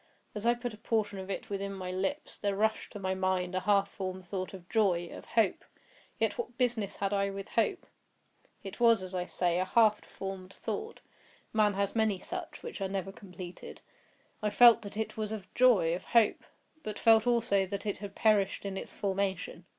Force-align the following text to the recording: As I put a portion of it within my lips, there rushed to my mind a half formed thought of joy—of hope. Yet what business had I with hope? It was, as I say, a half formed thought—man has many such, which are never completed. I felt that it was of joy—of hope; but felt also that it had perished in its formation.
As 0.33 0.47
I 0.47 0.55
put 0.55 0.73
a 0.73 0.79
portion 0.79 1.19
of 1.19 1.29
it 1.29 1.51
within 1.51 1.73
my 1.73 1.91
lips, 1.91 2.35
there 2.35 2.55
rushed 2.55 2.91
to 2.93 2.97
my 2.97 3.13
mind 3.13 3.53
a 3.53 3.59
half 3.59 3.87
formed 3.87 4.25
thought 4.25 4.51
of 4.51 4.67
joy—of 4.67 5.25
hope. 5.25 5.63
Yet 6.17 6.39
what 6.39 6.57
business 6.57 6.95
had 6.95 7.13
I 7.13 7.29
with 7.29 7.49
hope? 7.49 7.85
It 8.63 8.79
was, 8.79 9.03
as 9.03 9.13
I 9.13 9.25
say, 9.25 9.59
a 9.59 9.65
half 9.65 10.03
formed 10.03 10.53
thought—man 10.55 11.75
has 11.75 11.95
many 11.95 12.17
such, 12.19 12.63
which 12.63 12.81
are 12.81 12.89
never 12.89 13.11
completed. 13.11 13.79
I 14.41 14.49
felt 14.49 14.81
that 14.81 14.97
it 14.97 15.17
was 15.17 15.31
of 15.31 15.45
joy—of 15.53 16.03
hope; 16.03 16.45
but 16.81 16.97
felt 16.97 17.27
also 17.27 17.67
that 17.67 17.85
it 17.85 17.99
had 17.99 18.15
perished 18.15 18.65
in 18.65 18.77
its 18.77 18.91
formation. 18.93 19.65